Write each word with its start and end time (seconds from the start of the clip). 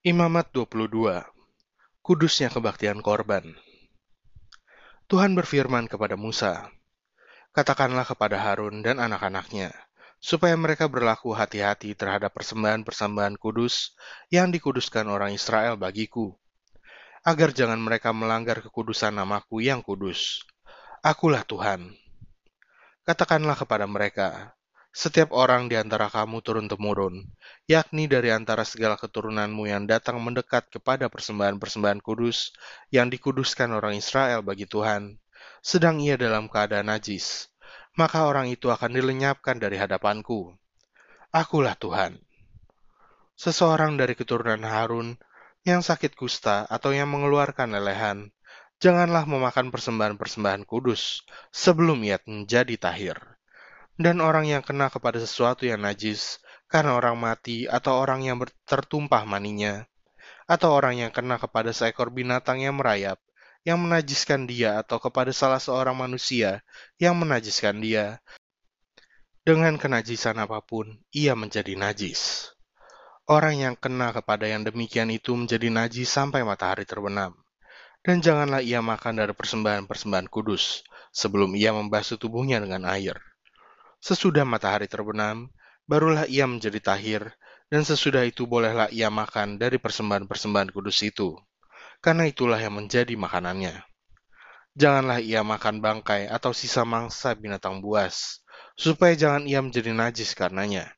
Imamat 0.00 0.48
22 0.56 0.96
Kudusnya 2.00 2.48
kebaktian 2.48 3.04
korban 3.04 3.44
Tuhan 5.12 5.36
berfirman 5.36 5.92
kepada 5.92 6.16
Musa, 6.16 6.72
Katakanlah 7.52 8.08
kepada 8.08 8.40
Harun 8.40 8.80
dan 8.80 8.96
anak-anaknya, 8.96 9.68
supaya 10.16 10.56
mereka 10.56 10.88
berlaku 10.88 11.36
hati-hati 11.36 11.92
terhadap 11.92 12.32
persembahan-persembahan 12.32 13.36
kudus 13.36 13.92
yang 14.32 14.48
dikuduskan 14.48 15.04
orang 15.04 15.36
Israel 15.36 15.76
bagiku, 15.76 16.32
agar 17.20 17.52
jangan 17.52 17.76
mereka 17.76 18.16
melanggar 18.16 18.64
kekudusan 18.64 19.12
namaku 19.12 19.60
yang 19.60 19.84
kudus. 19.84 20.48
Akulah 21.04 21.44
Tuhan. 21.44 21.92
Katakanlah 23.04 23.52
kepada 23.52 23.84
mereka, 23.84 24.56
setiap 24.90 25.30
orang 25.30 25.70
di 25.70 25.78
antara 25.78 26.10
kamu 26.10 26.42
turun-temurun, 26.42 27.22
yakni 27.70 28.10
dari 28.10 28.34
antara 28.34 28.66
segala 28.66 28.98
keturunanmu 28.98 29.70
yang 29.70 29.86
datang 29.86 30.18
mendekat 30.18 30.66
kepada 30.66 31.06
persembahan-persembahan 31.06 32.02
kudus 32.02 32.50
yang 32.90 33.06
dikuduskan 33.06 33.70
orang 33.70 33.94
Israel 33.94 34.42
bagi 34.42 34.66
Tuhan, 34.66 35.14
sedang 35.62 36.02
ia 36.02 36.18
dalam 36.18 36.50
keadaan 36.50 36.90
najis, 36.90 37.46
maka 37.94 38.26
orang 38.26 38.50
itu 38.50 38.66
akan 38.66 38.90
dilenyapkan 38.90 39.62
dari 39.62 39.78
hadapanku. 39.78 40.58
Akulah 41.30 41.78
Tuhan. 41.78 42.18
Seseorang 43.38 43.94
dari 43.94 44.18
keturunan 44.18 44.66
Harun 44.66 45.14
yang 45.62 45.86
sakit 45.86 46.18
kusta 46.18 46.66
atau 46.66 46.90
yang 46.90 47.06
mengeluarkan 47.06 47.78
lelehan, 47.78 48.34
janganlah 48.82 49.22
memakan 49.22 49.70
persembahan-persembahan 49.70 50.66
kudus 50.66 51.22
sebelum 51.54 52.02
ia 52.02 52.18
menjadi 52.26 52.74
tahir 52.74 53.39
dan 54.00 54.24
orang 54.24 54.48
yang 54.48 54.64
kena 54.64 54.88
kepada 54.88 55.20
sesuatu 55.20 55.68
yang 55.68 55.84
najis, 55.84 56.40
karena 56.72 56.96
orang 56.96 57.20
mati 57.20 57.68
atau 57.68 58.00
orang 58.00 58.24
yang 58.24 58.40
tertumpah 58.64 59.28
maninya, 59.28 59.84
atau 60.48 60.72
orang 60.72 61.04
yang 61.04 61.12
kena 61.12 61.36
kepada 61.36 61.68
seekor 61.68 62.08
binatang 62.08 62.64
yang 62.64 62.80
merayap, 62.80 63.20
yang 63.60 63.76
menajiskan 63.76 64.48
dia, 64.48 64.80
atau 64.80 64.96
kepada 64.96 65.36
salah 65.36 65.60
seorang 65.60 65.92
manusia 65.92 66.64
yang 66.96 67.12
menajiskan 67.12 67.76
dia, 67.76 68.24
dengan 69.44 69.76
kenajisan 69.76 70.40
apa 70.40 70.64
pun, 70.64 70.96
ia 71.12 71.36
menjadi 71.36 71.76
najis. 71.76 72.48
Orang 73.28 73.60
yang 73.60 73.76
kena 73.76 74.16
kepada 74.16 74.48
yang 74.48 74.64
demikian 74.64 75.12
itu 75.12 75.36
menjadi 75.36 75.68
najis 75.68 76.08
sampai 76.08 76.40
matahari 76.40 76.88
terbenam. 76.88 77.36
Dan 78.00 78.24
janganlah 78.24 78.64
ia 78.64 78.80
makan 78.80 79.20
dari 79.20 79.36
persembahan-persembahan 79.36 80.32
kudus, 80.32 80.88
sebelum 81.12 81.52
ia 81.52 81.76
membasuh 81.76 82.16
tubuhnya 82.16 82.64
dengan 82.64 82.88
air 82.88 83.29
Sesudah 84.00 84.48
matahari 84.48 84.88
terbenam, 84.88 85.52
barulah 85.84 86.24
ia 86.24 86.48
menjadi 86.48 86.80
tahir, 86.80 87.36
dan 87.68 87.84
sesudah 87.84 88.24
itu 88.24 88.48
bolehlah 88.48 88.88
ia 88.88 89.12
makan 89.12 89.60
dari 89.60 89.76
persembahan-persembahan 89.76 90.72
kudus 90.72 91.04
itu, 91.04 91.36
karena 92.00 92.24
itulah 92.24 92.56
yang 92.56 92.80
menjadi 92.80 93.12
makanannya. 93.12 93.76
Janganlah 94.72 95.20
ia 95.20 95.44
makan 95.44 95.84
bangkai 95.84 96.32
atau 96.32 96.56
sisa 96.56 96.80
mangsa 96.88 97.36
binatang 97.36 97.84
buas, 97.84 98.40
supaya 98.72 99.12
jangan 99.12 99.44
ia 99.44 99.60
menjadi 99.60 99.92
najis 99.92 100.32
karenanya. 100.32 100.88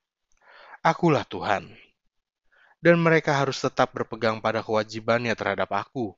Akulah 0.87 1.27
Tuhan. 1.27 1.75
Dan 2.79 3.03
mereka 3.03 3.35
harus 3.35 3.59
tetap 3.59 3.91
berpegang 3.99 4.39
pada 4.39 4.63
kewajibannya 4.63 5.35
terhadap 5.35 5.75
aku, 5.75 6.15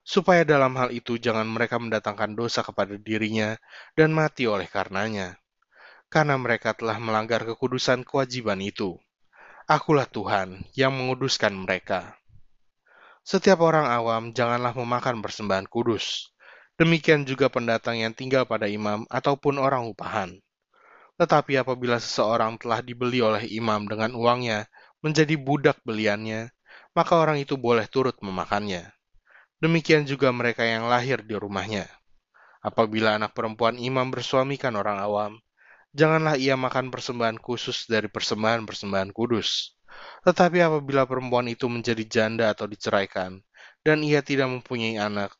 supaya 0.00 0.40
dalam 0.40 0.72
hal 0.80 0.88
itu 0.88 1.20
jangan 1.20 1.44
mereka 1.44 1.76
mendatangkan 1.76 2.32
dosa 2.32 2.64
kepada 2.64 2.96
dirinya 2.96 3.60
dan 3.92 4.08
mati 4.08 4.48
oleh 4.48 4.64
karenanya 4.72 5.36
karena 6.14 6.38
mereka 6.38 6.70
telah 6.78 7.02
melanggar 7.02 7.42
kekudusan 7.42 8.06
kewajiban 8.06 8.62
itu. 8.62 8.94
Akulah 9.66 10.06
Tuhan 10.06 10.62
yang 10.78 10.94
menguduskan 10.94 11.50
mereka. 11.50 12.14
Setiap 13.26 13.58
orang 13.66 13.90
awam 13.90 14.30
janganlah 14.30 14.70
memakan 14.78 15.18
persembahan 15.18 15.66
kudus. 15.66 16.30
Demikian 16.78 17.26
juga 17.26 17.50
pendatang 17.50 17.98
yang 17.98 18.14
tinggal 18.14 18.46
pada 18.46 18.70
imam 18.70 19.02
ataupun 19.10 19.58
orang 19.58 19.90
upahan. 19.90 20.38
Tetapi 21.18 21.58
apabila 21.58 21.98
seseorang 21.98 22.62
telah 22.62 22.78
dibeli 22.78 23.18
oleh 23.18 23.50
imam 23.50 23.82
dengan 23.90 24.14
uangnya 24.14 24.70
menjadi 25.02 25.34
budak 25.34 25.82
beliannya, 25.82 26.54
maka 26.94 27.18
orang 27.18 27.42
itu 27.42 27.58
boleh 27.58 27.90
turut 27.90 28.14
memakannya. 28.22 28.86
Demikian 29.58 30.06
juga 30.06 30.30
mereka 30.30 30.62
yang 30.62 30.86
lahir 30.86 31.26
di 31.26 31.34
rumahnya. 31.34 31.90
Apabila 32.62 33.18
anak 33.18 33.34
perempuan 33.34 33.82
imam 33.82 34.14
bersuamikan 34.14 34.78
orang 34.78 35.02
awam, 35.02 35.32
janganlah 35.94 36.34
ia 36.34 36.58
makan 36.58 36.90
persembahan 36.90 37.38
khusus 37.38 37.86
dari 37.86 38.10
persembahan-persembahan 38.10 39.14
kudus. 39.14 39.78
Tetapi 40.26 40.58
apabila 40.58 41.06
perempuan 41.06 41.46
itu 41.46 41.70
menjadi 41.70 42.02
janda 42.02 42.50
atau 42.50 42.66
diceraikan, 42.66 43.38
dan 43.86 44.02
ia 44.02 44.20
tidak 44.20 44.50
mempunyai 44.50 44.98
anak, 44.98 45.30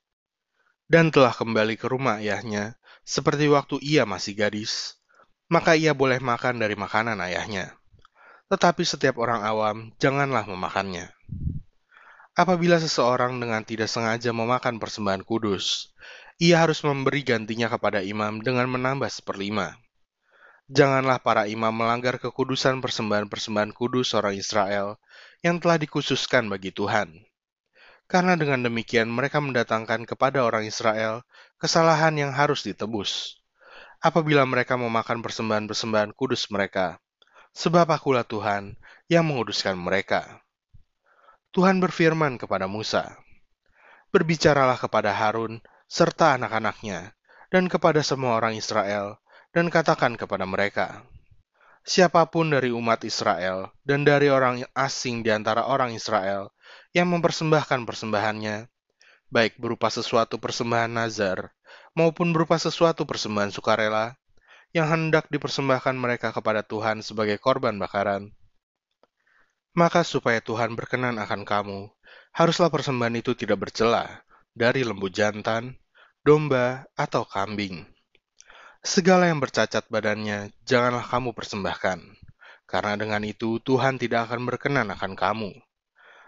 dan 0.86 1.10
telah 1.10 1.34
kembali 1.34 1.74
ke 1.74 1.90
rumah 1.90 2.22
ayahnya, 2.22 2.78
seperti 3.02 3.50
waktu 3.50 3.82
ia 3.82 4.06
masih 4.06 4.38
gadis, 4.38 4.94
maka 5.50 5.74
ia 5.74 5.90
boleh 5.90 6.22
makan 6.22 6.62
dari 6.62 6.78
makanan 6.78 7.18
ayahnya. 7.18 7.74
Tetapi 8.46 8.86
setiap 8.86 9.18
orang 9.18 9.42
awam 9.42 9.90
janganlah 9.98 10.46
memakannya. 10.46 11.10
Apabila 12.34 12.78
seseorang 12.78 13.42
dengan 13.42 13.62
tidak 13.66 13.90
sengaja 13.90 14.30
memakan 14.30 14.78
persembahan 14.78 15.26
kudus, 15.26 15.94
ia 16.38 16.62
harus 16.62 16.82
memberi 16.82 17.22
gantinya 17.26 17.70
kepada 17.70 18.02
imam 18.02 18.42
dengan 18.42 18.66
menambah 18.70 19.06
seperlima 19.06 19.78
Janganlah 20.72 21.20
para 21.20 21.44
imam 21.44 21.76
melanggar 21.76 22.16
kekudusan 22.16 22.80
persembahan-persembahan 22.80 23.76
kudus 23.76 24.16
orang 24.16 24.32
Israel 24.32 24.96
yang 25.44 25.60
telah 25.60 25.76
dikhususkan 25.76 26.48
bagi 26.48 26.72
Tuhan. 26.72 27.20
Karena 28.08 28.32
dengan 28.32 28.64
demikian 28.64 29.12
mereka 29.12 29.44
mendatangkan 29.44 30.08
kepada 30.08 30.40
orang 30.40 30.64
Israel 30.64 31.20
kesalahan 31.60 32.16
yang 32.16 32.32
harus 32.32 32.64
ditebus. 32.64 33.36
Apabila 34.00 34.48
mereka 34.48 34.80
memakan 34.80 35.20
persembahan-persembahan 35.20 36.16
kudus 36.16 36.48
mereka, 36.48 36.96
sebab 37.52 37.84
akulah 37.92 38.24
Tuhan 38.24 38.76
yang 39.08 39.28
menguduskan 39.28 39.76
mereka. 39.76 40.40
Tuhan 41.52 41.76
berfirman 41.76 42.40
kepada 42.40 42.64
Musa, 42.64 43.20
Berbicaralah 44.12 44.80
kepada 44.80 45.12
Harun 45.12 45.60
serta 45.88 46.40
anak-anaknya, 46.40 47.12
dan 47.52 47.68
kepada 47.68 48.00
semua 48.00 48.40
orang 48.40 48.56
Israel, 48.56 49.20
dan 49.54 49.70
katakan 49.70 50.18
kepada 50.18 50.42
mereka, 50.44 51.06
Siapa 51.84 52.26
pun 52.26 52.48
dari 52.50 52.74
umat 52.74 53.04
Israel 53.06 53.70
dan 53.86 54.02
dari 54.02 54.32
orang 54.32 54.66
asing 54.74 55.22
di 55.22 55.28
antara 55.28 55.68
orang 55.68 55.94
Israel 55.94 56.50
yang 56.96 57.12
mempersembahkan 57.12 57.86
persembahannya, 57.86 58.66
baik 59.28 59.60
berupa 59.60 59.92
sesuatu 59.92 60.40
persembahan 60.40 60.90
nazar 60.90 61.54
maupun 61.94 62.34
berupa 62.34 62.58
sesuatu 62.58 63.06
persembahan 63.06 63.52
sukarela, 63.54 64.16
yang 64.74 64.90
hendak 64.90 65.30
dipersembahkan 65.30 65.94
mereka 65.94 66.34
kepada 66.34 66.66
Tuhan 66.66 67.04
sebagai 67.04 67.38
korban 67.38 67.78
bakaran, 67.78 68.34
maka 69.76 70.02
supaya 70.02 70.42
Tuhan 70.42 70.74
berkenan 70.74 71.14
akan 71.20 71.46
kamu, 71.46 71.94
haruslah 72.34 72.72
persembahan 72.72 73.22
itu 73.22 73.38
tidak 73.38 73.70
bercela 73.70 74.26
dari 74.50 74.82
lembu 74.82 75.06
jantan, 75.12 75.78
domba, 76.26 76.90
atau 76.98 77.22
kambing 77.22 77.93
Segala 78.84 79.32
yang 79.32 79.40
bercacat 79.40 79.88
badannya, 79.88 80.52
janganlah 80.68 81.00
kamu 81.08 81.32
persembahkan, 81.32 82.04
karena 82.68 83.00
dengan 83.00 83.24
itu 83.24 83.56
Tuhan 83.64 83.96
tidak 83.96 84.28
akan 84.28 84.44
berkenan 84.44 84.92
akan 84.92 85.16
kamu. 85.16 85.56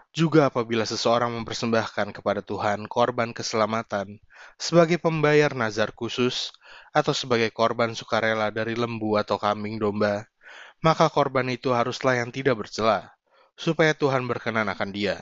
Juga 0.09 0.49
apabila 0.49 0.81
seseorang 0.81 1.37
mempersembahkan 1.37 2.17
kepada 2.17 2.41
Tuhan 2.41 2.89
korban 2.89 3.29
keselamatan 3.29 4.17
sebagai 4.57 4.97
pembayar 4.97 5.53
nazar 5.53 5.93
khusus 5.93 6.49
atau 6.97 7.13
sebagai 7.13 7.53
korban 7.53 7.93
sukarela 7.93 8.49
dari 8.49 8.73
lembu 8.73 9.21
atau 9.21 9.37
kambing 9.37 9.77
domba, 9.77 10.25
maka 10.81 11.13
korban 11.13 11.45
itu 11.53 11.77
haruslah 11.77 12.17
yang 12.17 12.33
tidak 12.33 12.57
bercela, 12.65 13.13
supaya 13.53 13.93
Tuhan 13.93 14.25
berkenan 14.25 14.65
akan 14.65 14.89
dia. 14.89 15.21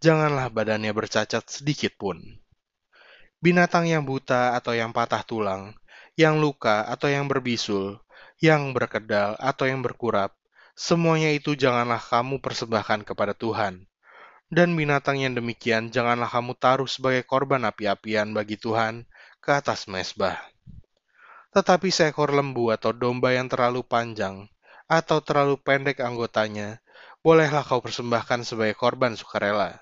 Janganlah 0.00 0.48
badannya 0.48 0.96
bercacat 0.96 1.44
sedikit 1.44 1.92
pun. 2.00 2.24
Binatang 3.44 3.84
yang 3.84 4.08
buta 4.08 4.56
atau 4.56 4.72
yang 4.72 4.96
patah 4.96 5.20
tulang, 5.28 5.76
yang 6.14 6.38
luka 6.38 6.86
atau 6.86 7.10
yang 7.10 7.26
berbisul, 7.26 7.98
yang 8.38 8.70
berkedal 8.70 9.34
atau 9.38 9.66
yang 9.66 9.82
berkurap, 9.82 10.34
semuanya 10.78 11.30
itu 11.34 11.58
janganlah 11.58 11.98
kamu 11.98 12.38
persembahkan 12.38 13.02
kepada 13.02 13.34
Tuhan. 13.34 13.86
Dan 14.46 14.78
binatang 14.78 15.18
yang 15.18 15.34
demikian 15.34 15.90
janganlah 15.90 16.30
kamu 16.30 16.54
taruh 16.54 16.86
sebagai 16.86 17.26
korban 17.26 17.66
api-apian 17.66 18.30
bagi 18.30 18.54
Tuhan 18.54 19.02
ke 19.42 19.50
atas 19.50 19.90
mesbah. 19.90 20.38
Tetapi 21.50 21.90
seekor 21.90 22.30
lembu 22.30 22.70
atau 22.70 22.94
domba 22.94 23.34
yang 23.34 23.50
terlalu 23.50 23.82
panjang 23.82 24.46
atau 24.86 25.18
terlalu 25.24 25.58
pendek 25.58 25.98
anggotanya, 25.98 26.78
bolehlah 27.24 27.64
kau 27.66 27.80
persembahkan 27.82 28.46
sebagai 28.46 28.76
korban 28.78 29.16
sukarela. 29.18 29.80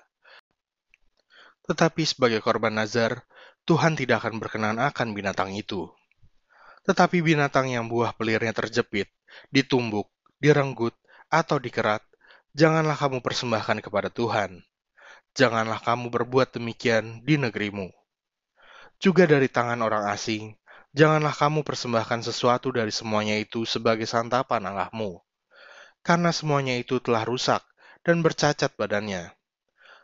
Tetapi 1.67 2.03
sebagai 2.07 2.39
korban 2.41 2.73
nazar, 2.73 3.27
Tuhan 3.63 3.95
tidak 3.95 4.25
akan 4.25 4.41
berkenan 4.41 4.77
akan 4.79 5.15
binatang 5.15 5.55
itu. 5.55 5.91
Tetapi 6.83 7.23
binatang 7.23 7.71
yang 7.71 7.87
buah 7.87 8.11
pelirnya 8.15 8.51
terjepit, 8.51 9.07
ditumbuk, 9.49 10.11
direnggut, 10.39 10.95
atau 11.31 11.57
dikerat, 11.57 12.03
janganlah 12.53 12.99
kamu 12.99 13.23
persembahkan 13.23 13.79
kepada 13.79 14.11
Tuhan. 14.11 14.61
janganlah 15.33 15.81
kamu 15.81 16.13
berbuat 16.13 16.53
demikian 16.55 17.25
di 17.25 17.41
negerimu. 17.41 17.89
Juga 19.01 19.25
dari 19.25 19.49
tangan 19.49 19.81
orang 19.81 20.07
asing, 20.13 20.53
janganlah 20.93 21.33
kamu 21.33 21.65
persembahkan 21.65 22.21
sesuatu 22.21 22.69
dari 22.69 22.93
semuanya 22.93 23.35
itu 23.41 23.65
sebagai 23.65 24.05
santapan 24.05 24.61
Allahmu, 24.69 25.19
karena 26.05 26.29
semuanya 26.29 26.77
itu 26.77 27.01
telah 27.01 27.25
rusak 27.25 27.65
dan 28.05 28.21
bercacat 28.21 28.71
badannya. 28.77 29.33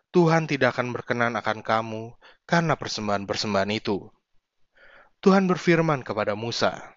Tuhan 0.10 0.50
tidak 0.50 0.74
akan 0.74 0.90
berkenan 0.90 1.38
akan 1.38 1.62
kamu 1.62 2.18
karena 2.50 2.74
persembahan-persembahan 2.74 3.72
itu. 3.78 4.10
Tuhan 5.19 5.51
berfirman 5.51 6.00
kepada 6.00 6.31
Musa, 6.31 6.95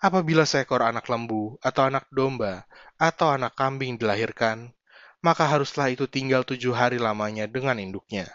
Apabila 0.00 0.48
seekor 0.48 0.80
anak 0.80 1.12
lembu 1.12 1.60
atau 1.60 1.84
anak 1.84 2.08
domba 2.08 2.64
atau 2.96 3.36
anak 3.36 3.52
kambing 3.52 4.00
dilahirkan, 4.00 4.72
maka 5.20 5.44
haruslah 5.44 5.92
itu 5.92 6.08
tinggal 6.08 6.40
tujuh 6.48 6.72
hari 6.72 6.96
lamanya 6.96 7.44
dengan 7.44 7.76
induknya. 7.76 8.32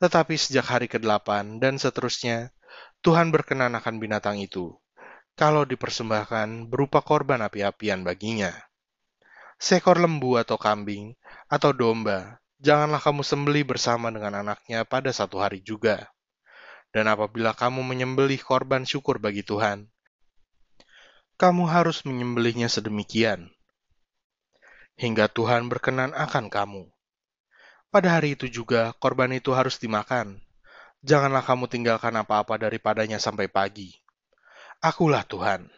Tetapi 0.00 0.40
sejak 0.40 0.64
hari 0.64 0.88
ke-8 0.88 1.60
dan 1.60 1.76
seterusnya, 1.76 2.56
Tuhan 3.04 3.36
berkenan 3.36 3.76
akan 3.76 4.00
binatang 4.00 4.40
itu, 4.40 4.80
kalau 5.36 5.68
dipersembahkan 5.68 6.72
berupa 6.72 7.04
korban 7.04 7.44
api-apian 7.44 8.00
baginya. 8.00 8.56
Seekor 9.60 10.00
lembu 10.00 10.40
atau 10.40 10.56
kambing 10.56 11.20
atau 11.52 11.76
domba, 11.76 12.40
janganlah 12.64 13.04
kamu 13.04 13.20
sembeli 13.28 13.60
bersama 13.60 14.08
dengan 14.08 14.40
anaknya 14.40 14.88
pada 14.88 15.12
satu 15.12 15.36
hari 15.36 15.60
juga 15.60 16.08
dan 16.92 17.08
apabila 17.08 17.56
kamu 17.56 17.80
menyembelih 17.80 18.38
korban 18.44 18.84
syukur 18.84 19.16
bagi 19.16 19.40
Tuhan, 19.40 19.88
kamu 21.40 21.64
harus 21.66 22.04
menyembelihnya 22.04 22.68
sedemikian, 22.68 23.50
hingga 25.00 25.26
Tuhan 25.26 25.66
berkenan 25.72 26.12
akan 26.12 26.52
kamu. 26.52 26.84
Pada 27.92 28.16
hari 28.16 28.38
itu 28.38 28.48
juga 28.48 28.96
korban 28.96 29.28
itu 29.36 29.52
harus 29.52 29.76
dimakan. 29.76 30.40
Janganlah 31.02 31.42
kamu 31.42 31.66
tinggalkan 31.66 32.14
apa-apa 32.14 32.56
daripadanya 32.56 33.18
sampai 33.18 33.50
pagi. 33.50 33.92
Akulah 34.80 35.26
Tuhan. 35.26 35.68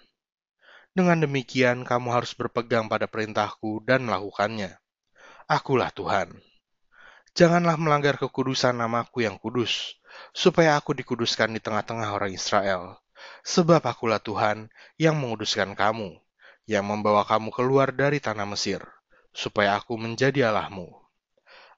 Dengan 0.95 1.27
demikian 1.27 1.83
kamu 1.83 2.15
harus 2.15 2.37
berpegang 2.39 2.87
pada 2.87 3.11
perintahku 3.11 3.83
dan 3.83 4.07
melakukannya. 4.07 4.79
Akulah 5.51 5.91
Tuhan. 5.91 6.39
Janganlah 7.35 7.75
melanggar 7.75 8.15
kekudusan 8.15 8.79
namaku 8.79 9.27
yang 9.27 9.35
kudus, 9.43 9.99
supaya 10.35 10.75
aku 10.75 10.93
dikuduskan 10.97 11.55
di 11.55 11.61
tengah-tengah 11.63 12.11
orang 12.11 12.33
Israel. 12.35 12.99
Sebab 13.47 13.81
akulah 13.85 14.21
Tuhan 14.21 14.69
yang 15.01 15.17
menguduskan 15.17 15.73
kamu, 15.79 16.19
yang 16.69 16.85
membawa 16.85 17.25
kamu 17.25 17.55
keluar 17.55 17.93
dari 17.95 18.21
tanah 18.21 18.45
Mesir, 18.45 18.85
supaya 19.33 19.81
aku 19.81 19.97
menjadi 19.97 20.53
Allahmu. 20.53 20.91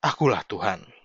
Akulah 0.03 0.43
Tuhan. 0.47 0.95